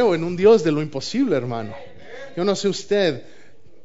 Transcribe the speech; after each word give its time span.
Creo 0.00 0.14
en 0.14 0.24
un 0.24 0.34
Dios 0.34 0.64
de 0.64 0.72
lo 0.72 0.80
imposible, 0.80 1.36
hermano. 1.36 1.74
Yo 2.34 2.42
no 2.42 2.56
sé 2.56 2.68
usted, 2.68 3.22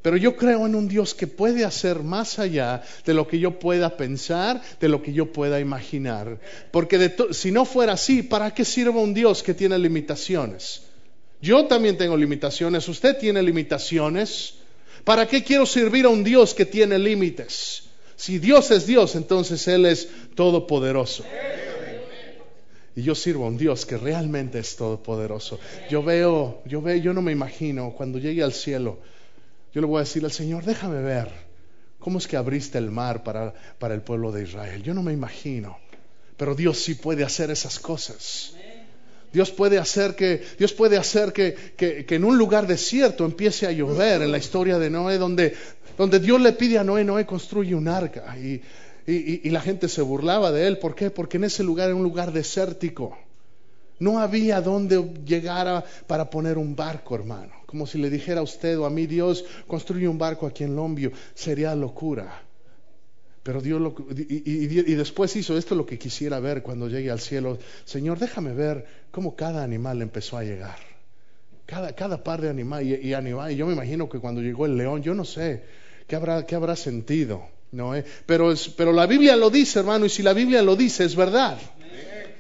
pero 0.02 0.16
yo 0.16 0.38
creo 0.38 0.66
en 0.66 0.74
un 0.74 0.88
Dios 0.88 1.14
que 1.14 1.28
puede 1.28 1.66
hacer 1.66 2.04
más 2.04 2.40
allá 2.40 2.84
de 3.06 3.14
lo 3.14 3.28
que 3.28 3.38
yo 3.38 3.60
pueda 3.60 3.98
pensar, 3.98 4.62
de 4.80 4.88
lo 4.88 5.02
que 5.02 5.12
yo 5.12 5.34
pueda 5.34 5.60
imaginar. 5.60 6.40
Porque 6.72 7.14
si 7.32 7.52
no 7.52 7.66
fuera 7.66 7.94
así, 7.94 8.24
¿para 8.24 8.54
qué 8.54 8.64
sirve 8.64 8.98
un 8.98 9.14
Dios 9.14 9.44
que 9.44 9.54
tiene 9.54 9.78
limitaciones? 9.78 10.84
Yo 11.42 11.66
también 11.66 11.98
tengo 11.98 12.16
limitaciones, 12.16 12.88
usted 12.88 13.18
tiene 13.18 13.44
limitaciones. 13.44 14.54
¿Para 15.04 15.28
qué 15.28 15.44
quiero 15.44 15.66
servir 15.66 16.06
a 16.06 16.10
un 16.10 16.24
Dios 16.24 16.54
que 16.54 16.66
tiene 16.66 16.98
límites? 16.98 17.84
Si 18.16 18.40
Dios 18.40 18.72
es 18.72 18.88
Dios, 18.88 19.16
entonces 19.16 19.68
Él 19.68 19.86
es 19.86 20.08
todopoderoso. 20.34 21.26
Y 22.96 23.04
yo 23.04 23.14
sirvo 23.14 23.46
a 23.46 23.50
un 23.50 23.58
Dios 23.58 23.86
que 23.86 23.98
realmente 23.98 24.60
es 24.60 24.76
todopoderoso. 24.78 25.60
Yo 25.90 26.02
veo, 26.02 26.62
yo 26.66 26.82
veo, 26.82 26.96
yo 26.98 27.14
no 27.14 27.22
me 27.22 27.34
imagino 27.34 27.92
cuando 27.92 28.20
llegue 28.20 28.42
al 28.42 28.54
cielo, 28.54 29.00
yo 29.74 29.82
le 29.82 29.88
voy 29.88 29.98
a 29.98 30.04
decir 30.04 30.24
al 30.24 30.32
Señor, 30.32 30.64
déjame 30.64 31.02
ver 31.02 31.30
cómo 32.00 32.20
es 32.20 32.28
que 32.28 32.38
abriste 32.38 32.78
el 32.78 32.92
mar 32.92 33.24
para, 33.24 33.54
para 33.80 33.94
el 33.94 34.02
pueblo 34.02 34.32
de 34.32 34.44
Israel. 34.44 34.82
Yo 34.82 34.94
no 34.94 35.04
me 35.04 35.12
imagino, 35.12 35.78
pero 36.38 36.56
Dios 36.56 36.80
sí 36.80 36.96
puede 36.96 37.26
hacer 37.26 37.52
esas 37.52 37.80
cosas. 37.80 38.56
Dios 39.34 39.52
puede 39.52 39.78
hacer 39.78 40.16
que, 40.16 40.42
Dios 40.58 40.72
puede 40.72 40.96
hacer 40.96 41.34
que, 41.34 41.54
que, 41.76 42.06
en 42.08 42.24
un 42.24 42.38
lugar 42.38 42.68
desierto 42.68 43.26
empiece 43.26 43.68
a 43.68 43.72
llover 43.74 44.22
en 44.22 44.32
la 44.32 44.38
historia 44.38 44.80
de 44.80 44.90
Noé, 44.90 45.18
donde, 45.18 45.54
donde 45.98 46.22
Dios 46.22 46.40
le 46.40 46.54
pide 46.54 46.78
a 46.78 46.86
Noé, 46.86 47.04
Noé 47.04 47.26
construye 47.26 47.76
un 47.76 47.90
arca. 47.90 48.38
Y, 48.38 48.62
y, 49.08 49.50
la 49.50 49.62
gente 49.62 49.88
se 49.88 50.02
burlaba 50.02 50.52
de 50.52 50.68
él. 50.68 50.80
¿Por 50.80 50.96
qué? 50.96 51.12
Porque 51.12 51.38
en 51.38 51.44
ese 51.44 51.64
lugar 51.64 51.88
era 51.88 51.96
un 51.96 52.04
lugar 52.04 52.32
desértico. 52.32 53.18
No 54.00 54.20
había 54.20 54.62
dónde 54.62 55.02
llegar 55.26 55.86
para 56.08 56.30
poner 56.30 56.58
un 56.58 56.76
barco, 56.76 57.16
hermano. 57.16 57.54
Como 57.66 57.88
si 57.88 57.98
le 57.98 58.10
dijera 58.10 58.42
a 58.42 58.44
usted 58.44 58.78
o 58.78 58.86
a 58.86 58.90
mí, 58.90 59.06
Dios, 59.06 59.46
construye 59.68 60.08
un 60.08 60.18
barco 60.18 60.48
aquí 60.48 60.64
en 60.64 60.76
Lombio. 60.76 61.12
Sería 61.34 61.76
locura. 61.76 62.42
Pero 63.44 63.62
Dios 63.62 63.80
lo, 63.80 63.96
y, 64.10 64.96
después 64.96 65.36
hizo 65.36 65.56
esto 65.56 65.76
lo 65.76 65.86
que 65.86 66.00
quisiera 66.00 66.40
ver 66.40 66.64
cuando 66.64 66.90
llegue 66.90 67.12
al 67.12 67.20
cielo. 67.20 67.60
Señor, 67.86 68.18
déjame 68.18 68.54
ver 68.54 68.86
cómo 69.12 69.36
cada 69.36 69.64
animal 69.64 70.02
empezó 70.02 70.38
a 70.38 70.44
llegar. 70.44 70.80
Cada, 71.68 72.24
par 72.24 72.42
de 72.42 72.50
animal 72.50 72.84
y, 72.84 73.14
animal. 73.14 73.52
Y 73.52 73.56
yo 73.56 73.68
me 73.68 73.74
imagino 73.74 74.10
que 74.10 74.20
cuando 74.20 74.42
llegó 74.42 74.66
el 74.66 74.76
león, 74.76 75.04
yo 75.04 75.14
no 75.14 75.26
sé 75.26 75.64
qué 76.08 76.16
habrá, 76.16 76.46
qué 76.48 76.56
habrá 76.56 76.76
sentido. 76.76 77.55
No, 77.76 77.94
eh? 77.94 78.06
pero, 78.26 78.54
es, 78.54 78.70
pero 78.70 78.94
la 78.94 79.06
Biblia 79.06 79.36
lo 79.36 79.50
dice, 79.50 79.80
hermano, 79.80 80.06
y 80.06 80.10
si 80.10 80.24
la 80.24 80.32
Biblia 80.32 80.62
lo 80.62 80.78
dice, 80.78 81.04
es 81.04 81.14
verdad. 81.14 81.58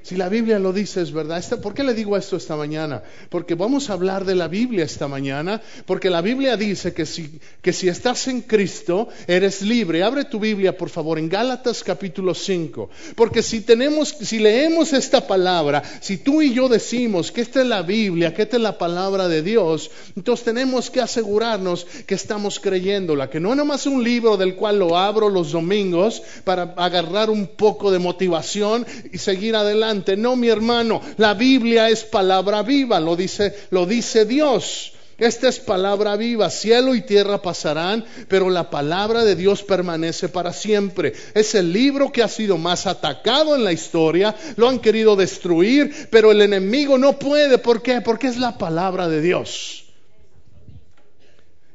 Si 0.05 0.15
la 0.15 0.29
Biblia 0.29 0.59
lo 0.59 0.71
dice, 0.71 1.01
es 1.01 1.11
verdad. 1.11 1.43
¿Por 1.63 1.73
qué 1.73 1.83
le 1.83 1.95
digo 1.95 2.15
esto 2.15 2.37
esta 2.37 2.55
mañana? 2.55 3.01
Porque 3.27 3.55
vamos 3.55 3.89
a 3.89 3.93
hablar 3.93 4.23
de 4.23 4.35
la 4.35 4.47
Biblia 4.47 4.85
esta 4.85 5.07
mañana, 5.07 5.63
porque 5.87 6.11
la 6.11 6.21
Biblia 6.21 6.55
dice 6.57 6.93
que 6.93 7.07
si, 7.07 7.39
que 7.59 7.73
si 7.73 7.87
estás 7.87 8.27
en 8.27 8.41
Cristo, 8.41 9.09
eres 9.25 9.63
libre. 9.63 10.03
Abre 10.03 10.25
tu 10.25 10.39
Biblia, 10.39 10.77
por 10.77 10.89
favor, 10.89 11.17
en 11.17 11.27
Gálatas 11.27 11.83
capítulo 11.83 12.35
5. 12.35 12.87
Porque 13.15 13.41
si 13.41 13.61
tenemos, 13.61 14.09
si 14.09 14.37
leemos 14.37 14.93
esta 14.93 15.25
palabra, 15.25 15.81
si 16.01 16.17
tú 16.17 16.43
y 16.43 16.53
yo 16.53 16.69
decimos 16.69 17.31
que 17.31 17.41
esta 17.41 17.61
es 17.61 17.67
la 17.67 17.81
Biblia, 17.81 18.31
que 18.31 18.43
esta 18.43 18.57
es 18.57 18.61
la 18.61 18.77
palabra 18.77 19.27
de 19.27 19.41
Dios, 19.41 19.89
entonces 20.15 20.45
tenemos 20.45 20.91
que 20.91 21.01
asegurarnos 21.01 21.87
que 22.05 22.13
estamos 22.13 22.59
creyéndola, 22.59 23.31
que 23.31 23.39
no 23.39 23.49
es 23.49 23.57
nomás 23.57 23.87
un 23.87 24.03
libro 24.03 24.37
del 24.37 24.53
cual 24.53 24.77
lo 24.77 24.99
abro 24.99 25.29
los 25.29 25.51
domingos 25.51 26.21
para 26.43 26.75
agarrar 26.77 27.31
un 27.31 27.47
poco 27.47 27.89
de 27.89 27.97
motivación 27.97 28.85
y 29.11 29.17
seguir 29.17 29.55
adelante 29.55 29.94
no, 30.17 30.35
mi 30.35 30.49
hermano, 30.49 31.01
la 31.17 31.33
Biblia 31.33 31.89
es 31.89 32.03
palabra 32.03 32.63
viva, 32.63 32.99
lo 32.99 33.15
dice, 33.15 33.55
lo 33.69 33.85
dice 33.85 34.25
Dios. 34.25 34.91
Esta 35.17 35.47
es 35.47 35.59
palabra 35.59 36.17
viva, 36.17 36.49
cielo 36.49 36.93
y 36.93 37.01
tierra 37.01 37.41
pasarán, 37.41 38.03
pero 38.27 38.49
la 38.49 38.69
palabra 38.69 39.23
de 39.23 39.37
Dios 39.37 39.63
permanece 39.63 40.27
para 40.27 40.51
siempre. 40.51 41.13
Es 41.33 41.55
el 41.55 41.71
libro 41.71 42.11
que 42.11 42.21
ha 42.21 42.27
sido 42.27 42.57
más 42.57 42.85
atacado 42.85 43.55
en 43.55 43.63
la 43.63 43.71
historia, 43.71 44.35
lo 44.57 44.67
han 44.67 44.79
querido 44.79 45.15
destruir, 45.15 46.09
pero 46.11 46.31
el 46.31 46.41
enemigo 46.41 46.97
no 46.97 47.17
puede. 47.17 47.57
¿Por 47.59 47.81
qué? 47.81 48.01
Porque 48.01 48.27
es 48.27 48.37
la 48.37 48.57
palabra 48.57 49.07
de 49.07 49.21
Dios. 49.21 49.85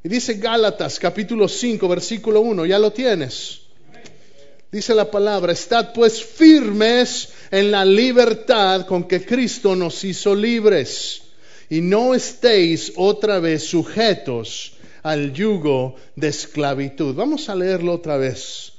Y 0.04 0.08
dice 0.08 0.34
Gálatas 0.34 0.98
capítulo 0.98 1.48
5, 1.48 1.88
versículo 1.88 2.42
1, 2.42 2.66
ya 2.66 2.78
lo 2.78 2.92
tienes. 2.92 3.69
Dice 4.72 4.94
la 4.94 5.10
palabra, 5.10 5.52
estad 5.52 5.92
pues 5.92 6.22
firmes 6.24 7.30
en 7.50 7.72
la 7.72 7.84
libertad 7.84 8.86
con 8.86 9.04
que 9.04 9.24
Cristo 9.24 9.74
nos 9.74 10.04
hizo 10.04 10.32
libres 10.32 11.22
y 11.68 11.80
no 11.80 12.14
estéis 12.14 12.92
otra 12.94 13.40
vez 13.40 13.64
sujetos 13.64 14.74
al 15.02 15.32
yugo 15.32 15.96
de 16.14 16.28
esclavitud. 16.28 17.16
Vamos 17.16 17.48
a 17.48 17.56
leerlo 17.56 17.94
otra 17.94 18.16
vez. 18.16 18.72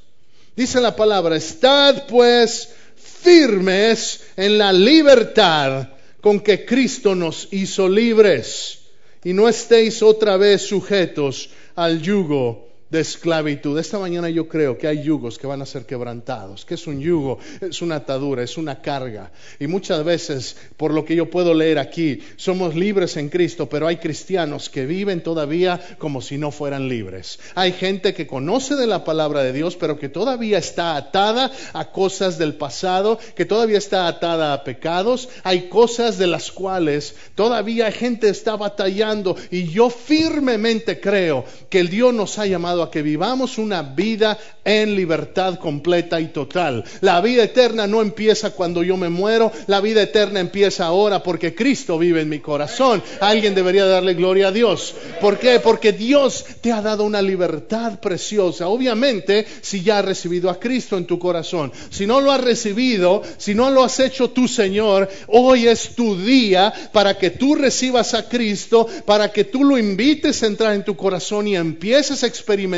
Dice 0.55 0.79
la 0.79 0.95
palabra, 0.95 1.35
estad 1.35 2.07
pues 2.07 2.69
firmes 2.95 4.21
en 4.37 4.57
la 4.57 4.71
libertad 4.71 5.89
con 6.21 6.39
que 6.39 6.63
Cristo 6.63 7.15
nos 7.15 7.49
hizo 7.51 7.89
libres 7.89 8.79
y 9.25 9.33
no 9.33 9.49
estéis 9.49 10.01
otra 10.01 10.37
vez 10.37 10.61
sujetos 10.61 11.49
al 11.75 12.01
yugo 12.01 12.70
de 12.91 12.99
esclavitud. 12.99 13.79
Esta 13.79 13.97
mañana 13.97 14.29
yo 14.29 14.47
creo 14.49 14.77
que 14.77 14.87
hay 14.87 15.01
yugos 15.01 15.39
que 15.39 15.47
van 15.47 15.61
a 15.61 15.65
ser 15.65 15.85
quebrantados. 15.85 16.65
que 16.65 16.75
es 16.75 16.85
un 16.87 16.99
yugo? 16.99 17.39
Es 17.61 17.81
una 17.81 17.95
atadura, 17.95 18.43
es 18.43 18.57
una 18.57 18.81
carga. 18.81 19.31
Y 19.59 19.67
muchas 19.67 20.03
veces, 20.03 20.57
por 20.75 20.93
lo 20.93 21.05
que 21.05 21.15
yo 21.15 21.29
puedo 21.29 21.53
leer 21.53 21.79
aquí, 21.79 22.19
somos 22.35 22.75
libres 22.75 23.15
en 23.15 23.29
Cristo, 23.29 23.69
pero 23.69 23.87
hay 23.87 23.97
cristianos 23.97 24.69
que 24.69 24.85
viven 24.85 25.23
todavía 25.23 25.79
como 25.97 26.21
si 26.21 26.37
no 26.37 26.51
fueran 26.51 26.89
libres. 26.89 27.39
Hay 27.55 27.71
gente 27.71 28.13
que 28.13 28.27
conoce 28.27 28.75
de 28.75 28.87
la 28.87 29.05
palabra 29.05 29.41
de 29.41 29.53
Dios, 29.53 29.77
pero 29.77 29.97
que 29.97 30.09
todavía 30.09 30.57
está 30.57 30.97
atada 30.97 31.49
a 31.73 31.91
cosas 31.91 32.37
del 32.37 32.55
pasado, 32.55 33.17
que 33.35 33.45
todavía 33.45 33.77
está 33.77 34.07
atada 34.07 34.53
a 34.53 34.63
pecados. 34.65 35.29
Hay 35.43 35.69
cosas 35.69 36.17
de 36.17 36.27
las 36.27 36.51
cuales 36.51 37.15
todavía 37.35 37.89
gente 37.91 38.27
está 38.27 38.57
batallando. 38.57 39.37
Y 39.49 39.69
yo 39.69 39.89
firmemente 39.89 40.99
creo 40.99 41.45
que 41.69 41.79
el 41.79 41.89
Dios 41.89 42.13
nos 42.13 42.37
ha 42.37 42.45
llamado 42.45 42.80
a 42.83 42.91
que 42.91 43.01
vivamos 43.01 43.57
una 43.57 43.81
vida 43.81 44.37
en 44.63 44.95
libertad 44.95 45.57
completa 45.59 46.19
y 46.19 46.27
total. 46.27 46.83
La 47.01 47.21
vida 47.21 47.43
eterna 47.43 47.87
no 47.87 48.01
empieza 48.01 48.51
cuando 48.51 48.83
yo 48.83 48.97
me 48.97 49.09
muero, 49.09 49.51
la 49.67 49.81
vida 49.81 50.01
eterna 50.01 50.39
empieza 50.39 50.85
ahora 50.85 51.23
porque 51.23 51.55
Cristo 51.55 51.97
vive 51.97 52.21
en 52.21 52.29
mi 52.29 52.39
corazón. 52.39 53.01
Alguien 53.19 53.55
debería 53.55 53.85
darle 53.85 54.13
gloria 54.13 54.49
a 54.49 54.51
Dios. 54.51 54.93
¿Por 55.19 55.37
qué? 55.37 55.59
Porque 55.59 55.91
Dios 55.93 56.45
te 56.61 56.71
ha 56.71 56.81
dado 56.81 57.03
una 57.03 57.21
libertad 57.21 57.99
preciosa. 57.99 58.67
Obviamente, 58.67 59.45
si 59.61 59.81
ya 59.81 59.99
has 59.99 60.05
recibido 60.05 60.49
a 60.49 60.59
Cristo 60.59 60.97
en 60.97 61.05
tu 61.05 61.19
corazón, 61.19 61.71
si 61.89 62.05
no 62.05 62.21
lo 62.21 62.31
has 62.31 62.41
recibido, 62.41 63.21
si 63.37 63.53
no 63.55 63.69
lo 63.69 63.83
has 63.83 63.99
hecho 63.99 64.29
tu 64.29 64.47
Señor, 64.47 65.09
hoy 65.27 65.67
es 65.67 65.95
tu 65.95 66.15
día 66.15 66.73
para 66.91 67.17
que 67.17 67.31
tú 67.31 67.55
recibas 67.55 68.13
a 68.13 68.27
Cristo, 68.27 68.87
para 69.05 69.31
que 69.31 69.45
tú 69.45 69.63
lo 69.63 69.77
invites 69.77 70.43
a 70.43 70.47
entrar 70.47 70.73
en 70.73 70.83
tu 70.83 70.95
corazón 70.95 71.47
y 71.47 71.55
empieces 71.55 72.23
a 72.23 72.27
experimentar 72.27 72.70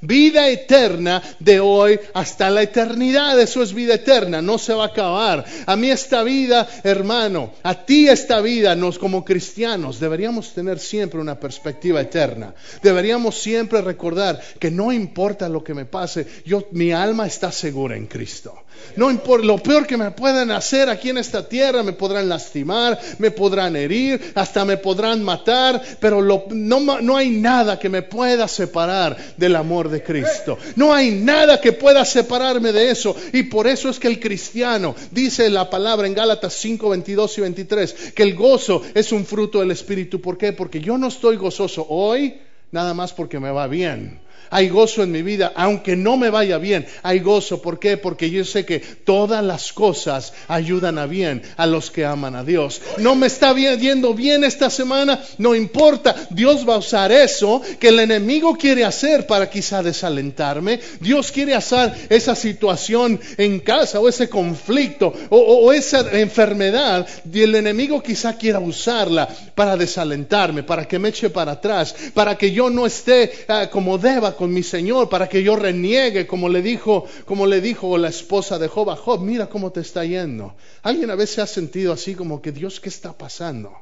vida 0.00 0.48
eterna 0.48 1.22
de 1.38 1.60
hoy 1.60 1.98
hasta 2.14 2.50
la 2.50 2.62
eternidad. 2.62 3.40
Eso 3.40 3.62
es 3.62 3.72
vida 3.72 3.94
eterna, 3.94 4.42
no 4.42 4.58
se 4.58 4.74
va 4.74 4.84
a 4.84 4.88
acabar. 4.88 5.44
A 5.66 5.76
mí 5.76 5.90
esta 5.90 6.22
vida, 6.22 6.68
hermano, 6.84 7.52
a 7.62 7.74
ti 7.74 8.08
esta 8.08 8.40
vida, 8.40 8.74
nos 8.74 8.98
como 8.98 9.24
cristianos 9.24 10.00
deberíamos 10.00 10.52
tener 10.52 10.78
siempre 10.78 11.20
una 11.20 11.38
perspectiva 11.38 12.00
eterna. 12.00 12.54
Deberíamos 12.82 13.40
siempre 13.40 13.80
recordar 13.80 14.40
que 14.58 14.70
no 14.70 14.92
importa 14.92 15.48
lo 15.48 15.62
que 15.62 15.74
me 15.74 15.84
pase, 15.84 16.26
yo 16.44 16.66
mi 16.72 16.92
alma 16.92 17.26
está 17.26 17.52
segura 17.52 17.96
en 17.96 18.06
Cristo. 18.06 18.61
No 18.96 19.10
importa 19.10 19.46
lo 19.46 19.58
peor 19.58 19.86
que 19.86 19.96
me 19.96 20.10
puedan 20.10 20.50
hacer 20.50 20.88
aquí 20.88 21.10
en 21.10 21.18
esta 21.18 21.48
tierra, 21.48 21.82
me 21.82 21.92
podrán 21.92 22.28
lastimar, 22.28 22.98
me 23.18 23.30
podrán 23.30 23.76
herir, 23.76 24.32
hasta 24.34 24.64
me 24.64 24.76
podrán 24.76 25.22
matar, 25.22 25.80
pero 26.00 26.20
no, 26.22 27.00
no 27.00 27.16
hay 27.16 27.30
nada 27.30 27.78
que 27.78 27.88
me 27.88 28.02
pueda 28.02 28.48
separar 28.48 28.72
separar 28.72 29.16
del 29.36 29.56
amor 29.56 29.90
de 29.90 30.02
Cristo. 30.02 30.58
No 30.76 30.94
hay 30.94 31.10
nada 31.10 31.60
que 31.60 31.72
pueda 31.72 32.04
separarme 32.04 32.72
de 32.72 32.90
eso. 32.90 33.14
Y 33.32 33.44
por 33.44 33.66
eso 33.66 33.90
es 33.90 33.98
que 33.98 34.08
el 34.08 34.18
cristiano, 34.18 34.94
dice 35.10 35.50
la 35.50 35.68
palabra 35.68 36.06
en 36.06 36.14
Gálatas 36.14 36.54
5, 36.54 36.88
22 36.88 37.38
y 37.38 37.40
23, 37.42 38.12
que 38.14 38.22
el 38.22 38.34
gozo 38.34 38.82
es 38.94 39.12
un 39.12 39.26
fruto 39.26 39.60
del 39.60 39.72
Espíritu. 39.72 40.20
¿Por 40.20 40.38
qué? 40.38 40.52
Porque 40.52 40.80
yo 40.80 40.96
no 40.96 41.08
estoy 41.08 41.36
gozoso 41.36 41.86
hoy 41.88 42.40
nada 42.70 42.94
más 42.94 43.12
porque 43.12 43.38
me 43.38 43.50
va 43.50 43.66
bien 43.66 44.21
hay 44.50 44.68
gozo 44.68 45.02
en 45.02 45.12
mi 45.12 45.22
vida, 45.22 45.52
aunque 45.56 45.96
no 45.96 46.16
me 46.16 46.30
vaya 46.30 46.58
bien, 46.58 46.86
hay 47.02 47.20
gozo. 47.20 47.62
¿Por 47.62 47.78
qué? 47.78 47.96
Porque 47.96 48.30
yo 48.30 48.44
sé 48.44 48.64
que 48.64 48.80
todas 48.80 49.42
las 49.44 49.72
cosas 49.72 50.32
ayudan 50.48 50.98
a 50.98 51.06
bien 51.06 51.42
a 51.56 51.66
los 51.66 51.90
que 51.90 52.04
aman 52.04 52.36
a 52.36 52.44
Dios. 52.44 52.80
No 52.98 53.14
me 53.14 53.26
está 53.26 53.54
yendo 53.54 54.14
bien 54.14 54.44
esta 54.44 54.70
semana, 54.70 55.22
no 55.38 55.54
importa. 55.54 56.14
Dios 56.30 56.68
va 56.68 56.74
a 56.74 56.78
usar 56.78 57.12
eso 57.12 57.62
que 57.78 57.88
el 57.88 58.00
enemigo 58.00 58.56
quiere 58.56 58.84
hacer 58.84 59.26
para 59.26 59.48
quizá 59.48 59.82
desalentarme. 59.82 60.80
Dios 61.00 61.30
quiere 61.30 61.54
hacer 61.54 61.92
esa 62.08 62.34
situación 62.34 63.20
en 63.36 63.60
casa 63.60 64.00
o 64.00 64.08
ese 64.08 64.28
conflicto 64.28 65.12
o, 65.30 65.72
esa 65.72 66.00
enfermedad 66.18 67.06
y 67.32 67.42
el 67.42 67.54
enemigo 67.54 68.02
quizá 68.02 68.36
quiera 68.36 68.58
usarla 68.58 69.28
para 69.54 69.76
desalentarme, 69.76 70.62
para 70.62 70.86
que 70.86 70.98
me 70.98 71.08
eche 71.08 71.30
para 71.30 71.52
atrás, 71.52 71.94
para 72.14 72.36
que 72.36 72.52
yo 72.52 72.70
no 72.70 72.86
esté 72.86 73.32
ah, 73.48 73.68
como 73.70 73.98
deba 73.98 74.31
con 74.36 74.52
mi 74.52 74.62
Señor 74.62 75.08
para 75.08 75.28
que 75.28 75.42
yo 75.42 75.56
reniegue, 75.56 76.26
como 76.26 76.48
le 76.48 76.62
dijo, 76.62 77.06
como 77.24 77.46
le 77.46 77.60
dijo 77.60 77.96
la 77.98 78.08
esposa 78.08 78.58
de 78.58 78.68
Job 78.68 78.94
Job, 78.96 79.20
mira 79.20 79.48
cómo 79.48 79.72
te 79.72 79.80
está 79.80 80.04
yendo. 80.04 80.54
¿Alguien 80.82 81.10
a 81.10 81.14
veces 81.14 81.40
ha 81.40 81.46
sentido 81.46 81.92
así 81.92 82.14
como 82.14 82.42
que 82.42 82.52
Dios, 82.52 82.80
¿qué 82.80 82.88
está 82.88 83.12
pasando? 83.12 83.72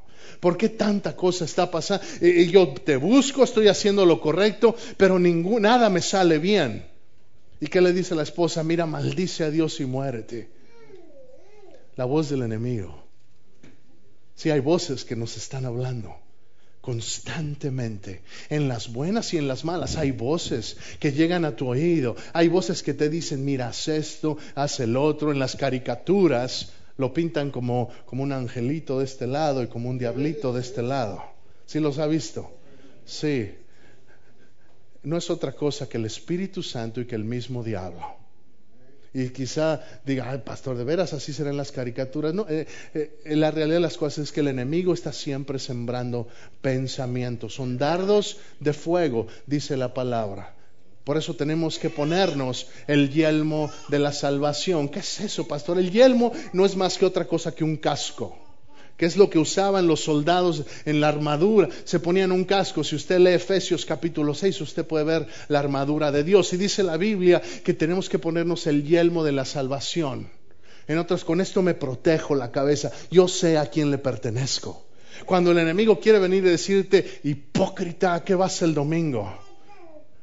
¿Por 0.40 0.56
qué 0.56 0.68
tanta 0.68 1.16
cosa 1.16 1.44
está 1.44 1.70
pasando? 1.70 2.04
Y 2.20 2.46
yo 2.48 2.68
te 2.68 2.96
busco, 2.96 3.44
estoy 3.44 3.68
haciendo 3.68 4.06
lo 4.06 4.20
correcto, 4.20 4.74
pero 4.96 5.18
ningún, 5.18 5.62
nada 5.62 5.90
me 5.90 6.02
sale 6.02 6.38
bien. 6.38 6.86
¿Y 7.60 7.66
qué 7.66 7.80
le 7.80 7.92
dice 7.92 8.14
la 8.14 8.22
esposa? 8.22 8.64
Mira, 8.64 8.86
maldice 8.86 9.44
a 9.44 9.50
Dios 9.50 9.80
y 9.80 9.84
muérete. 9.84 10.48
La 11.96 12.04
voz 12.04 12.30
del 12.30 12.42
enemigo. 12.42 13.04
Si 14.34 14.50
hay 14.50 14.60
voces 14.60 15.04
que 15.04 15.16
nos 15.16 15.36
están 15.36 15.66
hablando 15.66 16.16
constantemente. 16.80 18.22
En 18.48 18.68
las 18.68 18.92
buenas 18.92 19.32
y 19.34 19.38
en 19.38 19.48
las 19.48 19.64
malas 19.64 19.96
hay 19.96 20.12
voces 20.12 20.76
que 20.98 21.12
llegan 21.12 21.44
a 21.44 21.56
tu 21.56 21.68
oído. 21.68 22.16
Hay 22.32 22.48
voces 22.48 22.82
que 22.82 22.94
te 22.94 23.08
dicen, 23.08 23.44
mira, 23.44 23.68
haz 23.68 23.88
esto, 23.88 24.38
haz 24.54 24.80
el 24.80 24.96
otro. 24.96 25.32
En 25.32 25.38
las 25.38 25.56
caricaturas 25.56 26.72
lo 26.96 27.12
pintan 27.12 27.50
como, 27.50 27.90
como 28.06 28.22
un 28.22 28.32
angelito 28.32 28.98
de 28.98 29.04
este 29.04 29.26
lado 29.26 29.62
y 29.62 29.68
como 29.68 29.90
un 29.90 29.98
diablito 29.98 30.52
de 30.52 30.60
este 30.60 30.82
lado. 30.82 31.22
¿Sí 31.66 31.80
los 31.80 31.98
ha 31.98 32.06
visto? 32.06 32.50
Sí. 33.04 33.54
No 35.02 35.16
es 35.16 35.30
otra 35.30 35.52
cosa 35.52 35.88
que 35.88 35.98
el 35.98 36.04
Espíritu 36.04 36.62
Santo 36.62 37.00
y 37.00 37.06
que 37.06 37.14
el 37.14 37.24
mismo 37.24 37.62
diablo. 37.62 38.19
Y 39.12 39.30
quizá 39.30 39.80
diga, 40.04 40.30
ay, 40.30 40.38
pastor, 40.44 40.76
de 40.76 40.84
veras 40.84 41.12
así 41.12 41.32
serán 41.32 41.56
las 41.56 41.72
caricaturas. 41.72 42.32
No, 42.32 42.46
eh, 42.48 42.66
eh, 42.94 43.36
la 43.36 43.50
realidad 43.50 43.76
de 43.76 43.80
las 43.80 43.96
cosas 43.96 44.24
es 44.24 44.32
que 44.32 44.40
el 44.40 44.48
enemigo 44.48 44.94
está 44.94 45.12
siempre 45.12 45.58
sembrando 45.58 46.28
pensamientos. 46.60 47.54
Son 47.54 47.76
dardos 47.76 48.38
de 48.60 48.72
fuego, 48.72 49.26
dice 49.46 49.76
la 49.76 49.94
palabra. 49.94 50.54
Por 51.02 51.16
eso 51.16 51.34
tenemos 51.34 51.78
que 51.78 51.90
ponernos 51.90 52.68
el 52.86 53.10
yelmo 53.10 53.70
de 53.88 53.98
la 53.98 54.12
salvación. 54.12 54.88
¿Qué 54.88 55.00
es 55.00 55.20
eso, 55.20 55.48
pastor? 55.48 55.78
El 55.78 55.90
yelmo 55.90 56.32
no 56.52 56.64
es 56.64 56.76
más 56.76 56.96
que 56.96 57.06
otra 57.06 57.26
cosa 57.26 57.52
que 57.52 57.64
un 57.64 57.78
casco 57.78 58.49
que 59.00 59.06
es 59.06 59.16
lo 59.16 59.30
que 59.30 59.38
usaban 59.38 59.86
los 59.86 60.04
soldados 60.04 60.62
en 60.84 61.00
la 61.00 61.08
armadura. 61.08 61.70
Se 61.84 62.00
ponían 62.00 62.32
un 62.32 62.44
casco. 62.44 62.84
Si 62.84 62.96
usted 62.96 63.18
lee 63.18 63.30
Efesios 63.30 63.86
capítulo 63.86 64.34
6, 64.34 64.60
usted 64.60 64.84
puede 64.84 65.06
ver 65.06 65.26
la 65.48 65.58
armadura 65.58 66.12
de 66.12 66.22
Dios. 66.22 66.52
Y 66.52 66.58
dice 66.58 66.82
la 66.82 66.98
Biblia 66.98 67.40
que 67.64 67.72
tenemos 67.72 68.10
que 68.10 68.18
ponernos 68.18 68.66
el 68.66 68.84
yelmo 68.84 69.24
de 69.24 69.32
la 69.32 69.46
salvación. 69.46 70.28
En 70.86 70.98
otras, 70.98 71.24
con 71.24 71.40
esto 71.40 71.62
me 71.62 71.72
protejo 71.72 72.34
la 72.34 72.52
cabeza. 72.52 72.92
Yo 73.10 73.26
sé 73.26 73.56
a 73.56 73.70
quién 73.70 73.90
le 73.90 73.96
pertenezco. 73.96 74.84
Cuando 75.24 75.52
el 75.52 75.58
enemigo 75.60 75.98
quiere 75.98 76.18
venir 76.18 76.44
y 76.44 76.50
decirte, 76.50 77.20
hipócrita, 77.24 78.22
¿qué 78.22 78.34
vas 78.34 78.60
el 78.60 78.74
domingo? 78.74 79.34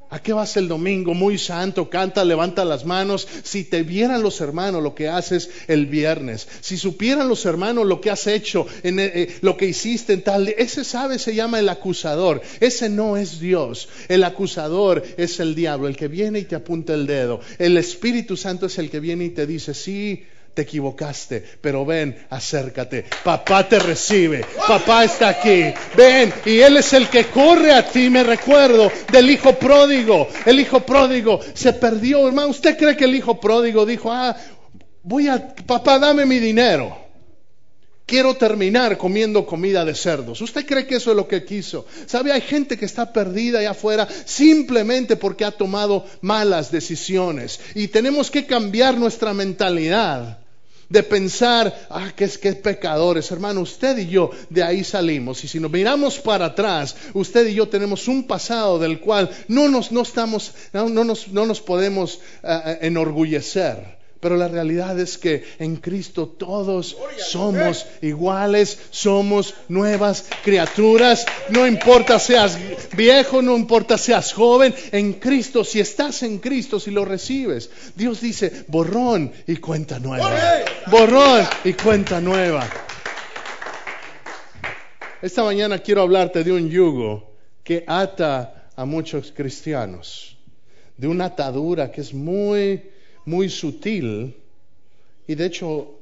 ¿A 0.09 0.19
qué 0.19 0.31
vas 0.31 0.55
el 0.55 0.69
domingo? 0.69 1.13
Muy 1.13 1.37
santo, 1.37 1.89
canta, 1.89 2.23
levanta 2.23 2.63
las 2.63 2.85
manos. 2.85 3.27
Si 3.43 3.65
te 3.65 3.83
vieran 3.83 4.21
los 4.21 4.39
hermanos 4.39 4.81
lo 4.81 4.95
que 4.95 5.09
haces 5.09 5.49
el 5.67 5.85
viernes, 5.85 6.47
si 6.61 6.77
supieran 6.77 7.27
los 7.27 7.45
hermanos 7.45 7.85
lo 7.85 7.99
que 7.99 8.09
has 8.09 8.25
hecho, 8.25 8.65
en, 8.83 8.99
eh, 8.99 9.11
eh, 9.13 9.37
lo 9.41 9.57
que 9.57 9.65
hiciste 9.65 10.13
en 10.13 10.21
tal, 10.21 10.47
ese 10.47 10.85
sabe 10.85 11.19
se 11.19 11.35
llama 11.35 11.59
el 11.59 11.67
acusador. 11.67 12.41
Ese 12.61 12.87
no 12.87 13.17
es 13.17 13.41
Dios. 13.41 13.89
El 14.07 14.23
acusador 14.23 15.03
es 15.17 15.41
el 15.41 15.55
diablo, 15.55 15.89
el 15.89 15.97
que 15.97 16.07
viene 16.07 16.39
y 16.39 16.45
te 16.45 16.55
apunta 16.55 16.93
el 16.93 17.05
dedo. 17.05 17.41
El 17.59 17.77
Espíritu 17.77 18.37
Santo 18.37 18.67
es 18.67 18.77
el 18.77 18.89
que 18.89 19.01
viene 19.01 19.25
y 19.25 19.29
te 19.31 19.45
dice, 19.45 19.73
sí, 19.73 20.23
te 20.57 20.63
equivocaste, 20.63 21.43
pero 21.61 21.85
ven, 21.85 22.17
acércate. 22.31 23.05
Papá 23.23 23.69
te 23.69 23.77
recibe, 23.77 24.43
papá 24.67 25.03
está 25.03 25.27
aquí. 25.29 25.71
Ven, 25.95 26.33
y 26.47 26.61
Él 26.61 26.77
es 26.77 26.93
el 26.93 27.09
que 27.09 27.25
corre 27.25 27.71
a 27.71 27.85
ti. 27.85 28.09
Me 28.09 28.23
recuerdo 28.23 28.91
del 29.11 29.29
hijo 29.29 29.53
pródigo. 29.53 30.27
El 30.47 30.59
hijo 30.59 30.79
pródigo 30.79 31.39
se 31.53 31.73
perdió, 31.73 32.27
hermano. 32.27 32.47
¿Usted 32.47 32.75
cree 32.75 32.97
que 32.97 33.03
el 33.03 33.13
hijo 33.13 33.39
pródigo 33.39 33.85
dijo, 33.85 34.11
ah, 34.11 34.35
voy 35.03 35.27
a, 35.27 35.53
papá, 35.67 35.99
dame 35.99 36.25
mi 36.25 36.39
dinero? 36.39 37.05
Quiero 38.07 38.35
terminar 38.35 38.97
comiendo 38.97 39.45
comida 39.45 39.85
de 39.85 39.93
cerdos. 39.93 40.41
¿Usted 40.41 40.65
cree 40.65 40.87
que 40.87 40.95
eso 40.95 41.11
es 41.11 41.17
lo 41.17 41.27
que 41.27 41.45
quiso? 41.45 41.85
¿Sabe? 42.07 42.31
Hay 42.31 42.41
gente 42.41 42.79
que 42.79 42.85
está 42.85 43.13
perdida 43.13 43.59
allá 43.59 43.71
afuera 43.71 44.07
simplemente 44.25 45.17
porque 45.17 45.45
ha 45.45 45.51
tomado 45.51 46.03
malas 46.21 46.71
decisiones. 46.71 47.59
Y 47.75 47.89
tenemos 47.89 48.31
que 48.31 48.47
cambiar 48.47 48.97
nuestra 48.97 49.35
mentalidad 49.35 50.39
de 50.89 51.03
pensar, 51.03 51.87
ah, 51.89 52.11
que 52.15 52.25
es 52.25 52.37
que 52.37 52.53
pecadores, 52.53 53.31
hermano, 53.31 53.61
usted 53.61 53.97
y 53.97 54.07
yo 54.07 54.31
de 54.49 54.63
ahí 54.63 54.83
salimos. 54.83 55.43
Y 55.43 55.47
si 55.47 55.59
nos 55.59 55.71
miramos 55.71 56.19
para 56.19 56.45
atrás, 56.45 56.95
usted 57.13 57.47
y 57.47 57.55
yo 57.55 57.67
tenemos 57.67 58.07
un 58.07 58.25
pasado 58.25 58.79
del 58.79 58.99
cual 58.99 59.29
no 59.47 59.67
nos, 59.67 59.91
no 59.91 60.01
estamos, 60.01 60.53
no, 60.73 60.89
nos, 60.89 61.27
no 61.29 61.45
nos 61.45 61.61
podemos 61.61 62.19
eh, 62.43 62.61
eh, 62.65 62.77
enorgullecer. 62.81 63.96
Pero 64.27 64.35
la 64.35 64.49
realidad 64.49 64.99
es 64.99 65.17
que 65.17 65.45
en 65.57 65.77
Cristo 65.77 66.27
todos 66.27 66.97
somos 67.17 67.85
iguales, 68.01 68.77
somos 68.89 69.53
nuevas 69.69 70.25
criaturas. 70.43 71.25
No 71.47 71.65
importa 71.65 72.19
seas 72.19 72.57
viejo, 72.97 73.41
no 73.41 73.55
importa 73.55 73.97
seas 73.97 74.33
joven, 74.33 74.75
en 74.91 75.13
Cristo, 75.13 75.63
si 75.63 75.79
estás 75.79 76.23
en 76.23 76.39
Cristo, 76.39 76.77
si 76.77 76.91
lo 76.91 77.05
recibes, 77.05 77.69
Dios 77.95 78.19
dice 78.19 78.65
borrón 78.67 79.31
y 79.47 79.55
cuenta 79.55 79.97
nueva. 79.97 80.29
Borrón 80.87 81.47
y 81.63 81.71
cuenta 81.71 82.19
nueva. 82.19 82.67
Esta 85.21 85.41
mañana 85.41 85.79
quiero 85.79 86.01
hablarte 86.01 86.43
de 86.43 86.51
un 86.51 86.69
yugo 86.69 87.31
que 87.63 87.85
ata 87.87 88.71
a 88.75 88.83
muchos 88.83 89.31
cristianos, 89.31 90.35
de 90.97 91.07
una 91.07 91.27
atadura 91.27 91.89
que 91.89 92.01
es 92.01 92.13
muy 92.13 92.96
muy 93.27 93.49
sutil 93.49 94.35
y 95.27 95.35
de 95.35 95.45
hecho 95.45 95.99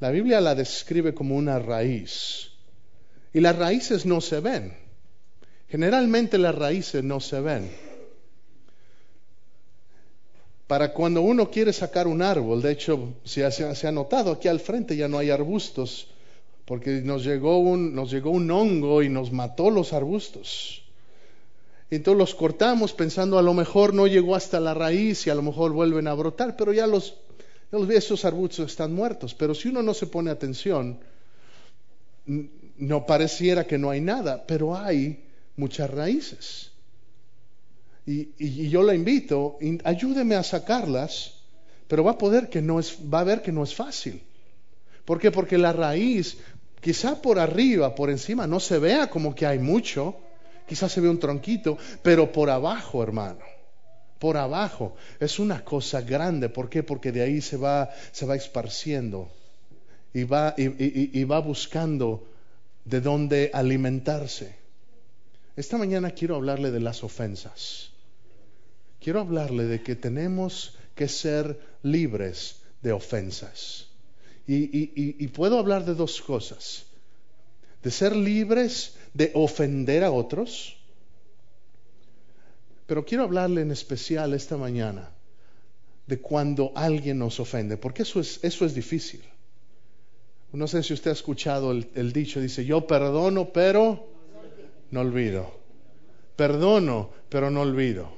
la 0.00 0.10
Biblia 0.10 0.40
la 0.40 0.54
describe 0.54 1.14
como 1.14 1.36
una 1.36 1.58
raíz. 1.58 2.48
Y 3.32 3.40
las 3.40 3.56
raíces 3.56 4.04
no 4.04 4.20
se 4.20 4.40
ven. 4.40 4.74
Generalmente 5.68 6.38
las 6.38 6.54
raíces 6.54 7.04
no 7.04 7.20
se 7.20 7.40
ven. 7.40 7.70
Para 10.66 10.94
cuando 10.94 11.20
uno 11.20 11.50
quiere 11.50 11.72
sacar 11.72 12.06
un 12.06 12.22
árbol, 12.22 12.62
de 12.62 12.72
hecho 12.72 13.14
se 13.24 13.44
ha, 13.44 13.92
notado 13.92 14.32
aquí 14.32 14.48
al 14.48 14.58
frente 14.58 14.96
ya 14.96 15.08
no 15.08 15.18
hay 15.18 15.28
arbustos, 15.28 16.08
porque 16.64 17.02
nos 17.02 17.22
llegó, 17.24 17.58
un, 17.58 17.94
nos 17.94 18.10
llegó 18.10 18.30
un 18.30 18.50
hongo 18.50 19.02
y 19.02 19.10
nos 19.10 19.30
mató 19.30 19.70
los 19.70 19.92
arbustos. 19.92 20.81
Entonces 21.96 22.18
los 22.18 22.34
cortamos 22.34 22.94
pensando 22.94 23.38
a 23.38 23.42
lo 23.42 23.52
mejor 23.52 23.92
no 23.92 24.06
llegó 24.06 24.34
hasta 24.34 24.58
la 24.60 24.72
raíz 24.72 25.26
y 25.26 25.30
a 25.30 25.34
lo 25.34 25.42
mejor 25.42 25.72
vuelven 25.72 26.06
a 26.06 26.14
brotar, 26.14 26.56
pero 26.56 26.72
ya 26.72 26.86
los, 26.86 27.18
ya 27.70 27.78
esos 27.94 28.24
arbustos 28.24 28.70
están 28.70 28.94
muertos. 28.94 29.34
Pero 29.34 29.54
si 29.54 29.68
uno 29.68 29.82
no 29.82 29.92
se 29.92 30.06
pone 30.06 30.30
atención, 30.30 31.00
no 32.78 33.04
pareciera 33.04 33.66
que 33.66 33.76
no 33.76 33.90
hay 33.90 34.00
nada, 34.00 34.42
pero 34.46 34.74
hay 34.74 35.22
muchas 35.56 35.90
raíces. 35.90 36.70
Y, 38.06 38.30
y, 38.38 38.70
yo 38.70 38.82
la 38.82 38.94
invito, 38.94 39.58
ayúdeme 39.84 40.34
a 40.36 40.42
sacarlas, 40.42 41.42
pero 41.88 42.04
va 42.04 42.12
a 42.12 42.18
poder 42.18 42.48
que 42.48 42.62
no 42.62 42.80
es, 42.80 42.96
va 43.12 43.20
a 43.20 43.24
ver 43.24 43.42
que 43.42 43.52
no 43.52 43.62
es 43.62 43.74
fácil. 43.74 44.22
¿Por 45.04 45.20
qué? 45.20 45.30
Porque 45.30 45.58
la 45.58 45.74
raíz, 45.74 46.38
quizá 46.80 47.20
por 47.20 47.38
arriba, 47.38 47.94
por 47.94 48.08
encima, 48.08 48.46
no 48.46 48.60
se 48.60 48.78
vea 48.78 49.10
como 49.10 49.34
que 49.34 49.44
hay 49.44 49.58
mucho, 49.58 50.16
quizás 50.72 50.90
se 50.90 51.02
ve 51.02 51.10
un 51.10 51.18
tronquito, 51.18 51.76
pero 52.02 52.32
por 52.32 52.48
abajo, 52.48 53.02
hermano, 53.02 53.44
por 54.18 54.38
abajo 54.38 54.96
es 55.20 55.38
una 55.38 55.62
cosa 55.62 56.00
grande. 56.00 56.48
¿Por 56.48 56.70
qué? 56.70 56.82
Porque 56.82 57.12
de 57.12 57.20
ahí 57.20 57.42
se 57.42 57.58
va, 57.58 57.90
se 58.10 58.24
va 58.24 58.36
esparciendo 58.36 59.30
y 60.14 60.24
va, 60.24 60.54
y, 60.56 61.24
va 61.24 61.40
buscando 61.40 62.26
de 62.86 63.02
dónde 63.02 63.50
alimentarse. 63.52 64.56
Esta 65.56 65.76
mañana 65.76 66.12
quiero 66.12 66.36
hablarle 66.36 66.70
de 66.70 66.80
las 66.80 67.04
ofensas. 67.04 67.90
quiero 68.98 69.20
hablarle 69.20 69.64
de 69.64 69.82
que 69.82 69.94
tenemos 69.94 70.78
que 70.94 71.06
ser 71.06 71.60
libres 71.82 72.62
de 72.80 72.92
ofensas. 72.92 73.88
Y, 74.46 75.26
puedo 75.36 75.58
hablar 75.58 75.84
de 75.84 75.94
dos 75.94 76.22
cosas. 76.22 76.86
De 77.82 77.90
ser 77.90 78.16
libres 78.16 78.94
de 79.14 79.30
ofender 79.34 80.04
a 80.04 80.10
otros. 80.10 80.76
Pero 82.86 83.04
quiero 83.04 83.24
hablarle 83.24 83.62
en 83.62 83.70
especial 83.70 84.34
esta 84.34 84.56
mañana 84.56 85.10
de 86.06 86.18
cuando 86.20 86.72
alguien 86.74 87.18
nos 87.18 87.40
ofende, 87.40 87.76
porque 87.76 88.02
eso 88.02 88.20
es, 88.20 88.40
eso 88.42 88.64
es 88.64 88.74
difícil. 88.74 89.22
No 90.52 90.68
sé 90.68 90.82
si 90.82 90.92
usted 90.92 91.10
ha 91.10 91.14
escuchado 91.14 91.72
el, 91.72 91.88
el 91.94 92.12
dicho, 92.12 92.40
dice, 92.40 92.64
yo 92.64 92.86
perdono, 92.86 93.52
pero 93.52 94.08
no 94.90 95.00
olvido. 95.00 95.50
Perdono, 96.36 97.10
pero 97.28 97.50
no 97.50 97.62
olvido. 97.62 98.12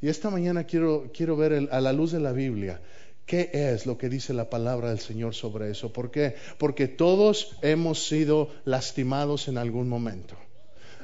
Y 0.00 0.08
esta 0.08 0.30
mañana 0.30 0.64
quiero, 0.64 1.10
quiero 1.14 1.36
ver 1.36 1.68
a 1.70 1.80
la 1.80 1.92
luz 1.92 2.12
de 2.12 2.20
la 2.20 2.32
Biblia 2.32 2.80
qué 3.26 3.50
es 3.52 3.86
lo 3.86 3.96
que 3.96 4.08
dice 4.08 4.34
la 4.34 4.50
palabra 4.50 4.90
del 4.90 5.00
Señor 5.00 5.34
sobre 5.34 5.70
eso. 5.70 5.92
¿Por 5.92 6.10
qué? 6.10 6.34
Porque 6.58 6.88
todos 6.88 7.56
hemos 7.62 8.06
sido 8.06 8.50
lastimados 8.64 9.48
en 9.48 9.58
algún 9.58 9.88
momento. 9.88 10.36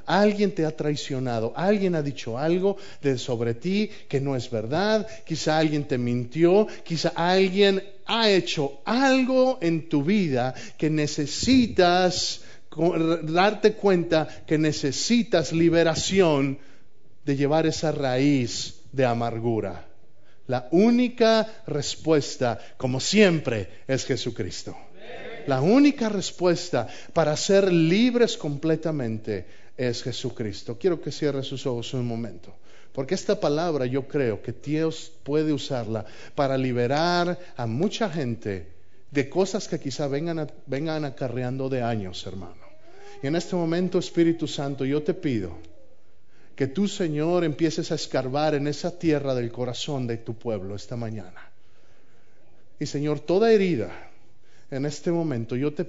Alguien 0.07 0.53
te 0.53 0.67
ha 0.67 0.77
traicionado, 0.77 1.53
alguien 1.55 1.95
ha 1.95 2.03
dicho 2.03 2.37
algo 2.37 2.77
de 3.01 3.17
sobre 3.17 3.55
ti 3.55 3.91
que 4.09 4.21
no 4.21 4.35
es 4.35 4.51
verdad, 4.51 5.07
quizá 5.25 5.59
alguien 5.59 5.85
te 5.85 5.99
mintió, 5.99 6.67
quizá 6.85 7.11
alguien 7.15 7.83
ha 8.07 8.29
hecho 8.29 8.81
algo 8.85 9.59
en 9.61 9.89
tu 9.89 10.03
vida 10.03 10.55
que 10.77 10.91
necesitas 10.91 12.41
darte 13.23 13.75
cuenta 13.75 14.27
que 14.47 14.59
necesitas 14.59 15.53
liberación 15.53 16.59
de 17.25 17.37
llevar 17.37 17.67
esa 17.67 17.93
raíz 17.93 18.81
de 18.93 19.05
amargura. 19.05 19.90
La 20.51 20.67
única 20.73 21.47
respuesta, 21.69 22.59
como 22.77 22.99
siempre, 22.99 23.69
es 23.87 24.05
Jesucristo. 24.05 24.77
La 25.47 25.61
única 25.61 26.09
respuesta 26.09 26.89
para 27.13 27.37
ser 27.37 27.73
libres 27.73 28.37
completamente 28.37 29.47
es 29.77 30.03
Jesucristo. 30.03 30.77
Quiero 30.77 31.01
que 31.01 31.13
cierre 31.13 31.45
sus 31.45 31.67
ojos 31.67 31.95
un 31.95 32.05
momento. 32.05 32.53
Porque 32.93 33.15
esta 33.15 33.39
palabra 33.39 33.87
yo 33.87 34.09
creo 34.09 34.43
que 34.43 34.51
Dios 34.51 35.13
puede 35.23 35.53
usarla 35.53 36.05
para 36.35 36.59
liberar 36.59 37.39
a 37.57 37.67
mucha 37.67 38.11
gente 38.11 38.73
de 39.13 39.29
cosas 39.29 39.69
que 39.69 39.79
quizá 39.79 40.09
vengan, 40.09 40.51
vengan 40.67 41.05
acarreando 41.05 41.69
de 41.69 41.83
años, 41.83 42.27
hermano. 42.27 42.67
Y 43.23 43.29
en 43.29 43.37
este 43.37 43.55
momento, 43.55 44.01
Espíritu 44.01 44.49
Santo, 44.49 44.85
yo 44.85 45.01
te 45.01 45.15
pido 45.15 45.71
que 46.61 46.67
tú, 46.67 46.89
Señor, 46.89 47.43
empieces 47.45 47.91
a 47.91 47.95
escarbar 47.95 48.55
en 48.55 48.67
esa 48.67 48.99
tierra 48.99 49.35
del 49.35 49.51
corazón 49.51 50.07
de 50.07 50.19
tu 50.19 50.35
pueblo 50.35 50.75
esta 50.75 50.95
mañana. 50.95 51.51
Y 52.79 52.85
Señor, 52.85 53.21
toda 53.21 53.51
herida 53.51 53.91
en 54.71 54.85
este 54.85 55.11
momento, 55.11 55.57
yo 55.57 55.73
te 55.73 55.87
pido 55.87 55.89